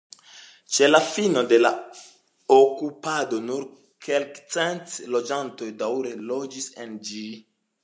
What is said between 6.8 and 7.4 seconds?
en ĝi.